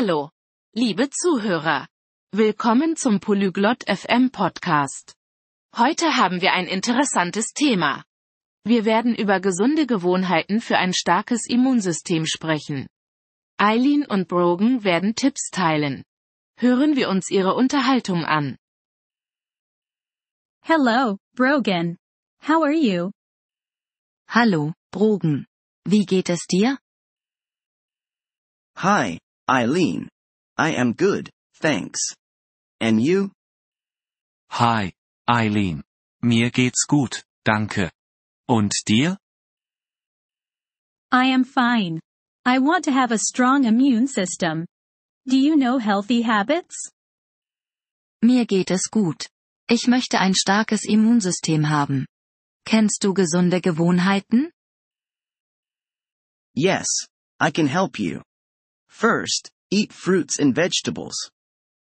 [0.00, 0.30] Hallo,
[0.76, 1.88] liebe Zuhörer.
[2.30, 5.16] Willkommen zum Polyglot FM Podcast.
[5.76, 8.04] Heute haben wir ein interessantes Thema.
[8.62, 12.86] Wir werden über gesunde Gewohnheiten für ein starkes Immunsystem sprechen.
[13.56, 16.04] Eileen und Brogan werden Tipps teilen.
[16.56, 18.56] Hören wir uns ihre Unterhaltung an.
[20.62, 21.98] Hello, Brogan.
[22.46, 23.10] How are you?
[24.28, 25.48] Hallo, Brogan.
[25.84, 26.78] Wie geht es dir?
[28.76, 29.18] Hi,
[29.48, 30.08] Eileen.
[30.58, 32.00] I am good, thanks.
[32.80, 33.32] And you?
[34.50, 34.92] Hi,
[35.28, 35.82] Eileen.
[36.22, 37.90] Mir geht's gut, danke.
[38.46, 39.16] Und dir?
[41.10, 42.00] I am fine.
[42.44, 44.66] I want to have a strong immune system.
[45.26, 46.90] Do you know healthy habits?
[48.22, 49.28] Mir geht es gut.
[49.70, 52.06] Ich möchte ein starkes Immunsystem haben.
[52.66, 54.50] Kennst du gesunde Gewohnheiten?
[56.54, 57.06] Yes,
[57.40, 58.22] I can help you.
[58.88, 61.30] First, eat fruits and vegetables.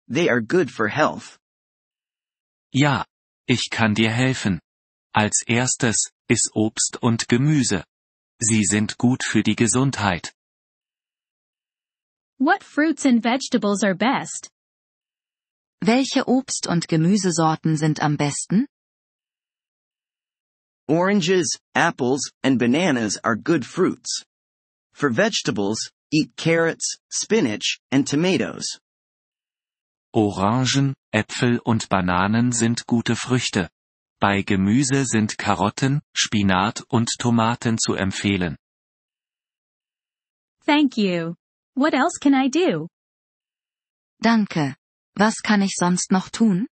[0.08, 1.38] They are good for health.
[2.72, 3.04] Ja,
[3.48, 4.60] ich kann dir helfen.
[5.14, 5.96] Als erstes,
[6.28, 7.84] iss Obst und Gemüse.
[8.40, 10.32] Sie sind gut für die Gesundheit.
[12.38, 14.48] What fruits and vegetables are best?
[15.82, 18.66] Welche Obst- und Gemüsesorten sind am besten?
[20.88, 24.24] Oranges, apples, and bananas are good fruits.
[24.92, 28.78] For vegetables, eat carrots, spinach, and tomatoes.
[30.12, 33.70] Orangen, Äpfel und Bananen sind gute Früchte.
[34.20, 38.56] Bei Gemüse sind Karotten, Spinat und Tomaten zu empfehlen.
[40.66, 41.36] Thank you.
[41.74, 42.88] What else can I do?
[44.22, 44.76] Danke.
[45.16, 46.66] Was kann ich sonst noch tun?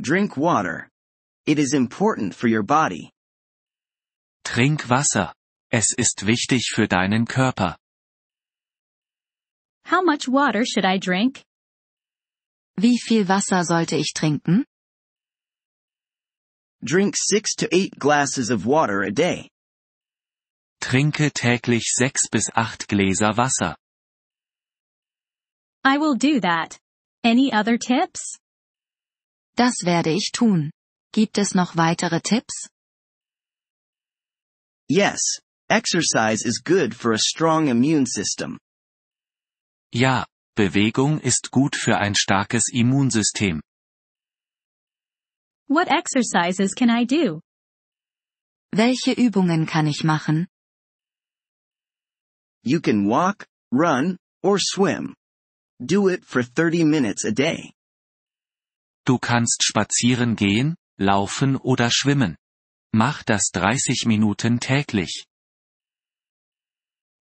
[0.00, 0.88] Drink water.
[1.46, 3.10] It is important for your body.
[4.44, 5.32] Trink Wasser.
[5.76, 7.76] Es ist wichtig für deinen Körper.
[9.90, 11.42] How much water should I drink?
[12.76, 14.64] Wie viel Wasser sollte ich trinken?
[16.80, 19.50] Drink 6 to 8 glasses of water a day.
[20.80, 23.74] Trinke täglich sechs bis acht Gläser Wasser.
[25.82, 26.78] I will do that.
[27.24, 28.38] Any other tips?
[29.56, 30.70] Das werde ich tun.
[31.12, 32.68] Gibt es noch weitere Tipps?
[34.88, 35.40] Yes,
[35.70, 38.58] exercise is good for a strong immune system.
[39.92, 40.26] Ja,
[40.56, 43.60] Bewegung ist gut für ein starkes Immunsystem.
[45.68, 47.40] What exercises can I do?
[48.72, 50.46] Welche Übungen kann ich machen?
[52.64, 55.14] You can walk, run, or swim.
[55.84, 57.72] Do it for 30 minutes a day.
[59.06, 62.36] Du kannst spazieren gehen, laufen oder schwimmen.
[62.92, 65.26] Mach das 30 Minuten täglich.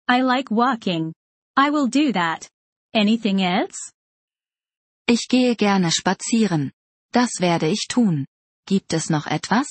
[0.08, 1.12] I like walking.
[1.54, 2.48] I will do that.
[2.94, 3.92] Anything else?
[5.06, 6.72] Ich gehe gerne spazieren.
[7.12, 8.26] Das werde ich tun.
[8.66, 9.66] Gibt es noch etwas?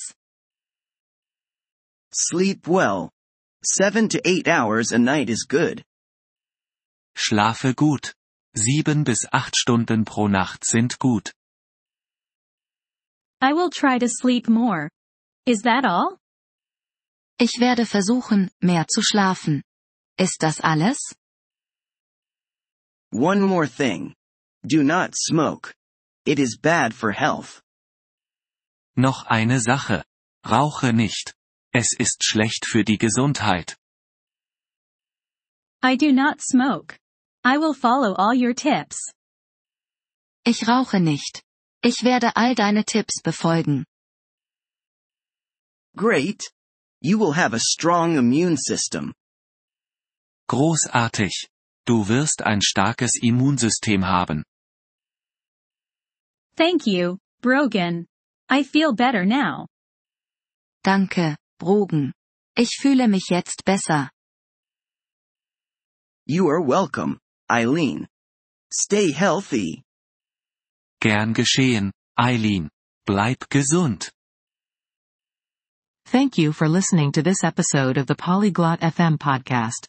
[2.14, 3.10] Sleep well.
[3.64, 5.82] 7 to 8 hours a night is good.
[7.16, 8.14] Schlafe gut.
[8.54, 11.32] Sieben bis acht Stunden pro Nacht sind gut.
[13.40, 14.88] I will try to sleep more.
[15.46, 16.18] Is that all?
[17.40, 19.62] Ich werde versuchen, mehr zu schlafen.
[20.18, 20.98] Ist das alles?
[23.12, 24.14] One more thing.
[24.66, 25.74] Do not smoke.
[26.26, 27.62] It is bad for health.
[28.96, 30.04] Noch eine Sache.
[30.44, 31.34] Rauche nicht.
[31.72, 33.76] Es ist schlecht für die Gesundheit.
[35.84, 36.98] I do not smoke.
[37.44, 39.12] I will follow all your tips.
[40.44, 41.44] Ich rauche nicht.
[41.84, 43.84] Ich werde all deine Tipps befolgen.
[45.94, 46.42] Great.
[47.00, 49.14] You will have a strong immune system.
[50.48, 51.48] Großartig.
[51.86, 54.44] Du wirst ein starkes Immunsystem haben.
[56.56, 58.06] Thank you, Brogan.
[58.50, 59.68] I feel better now.
[60.82, 62.12] Danke, Brogan.
[62.56, 64.10] Ich fühle mich jetzt besser.
[66.26, 67.18] You are welcome,
[67.50, 68.08] Eileen.
[68.72, 69.82] Stay healthy.
[71.00, 72.70] Gern geschehen, Eileen.
[73.06, 74.10] Bleib gesund.
[76.06, 79.88] Thank you for listening to this episode of the Polyglot FM podcast.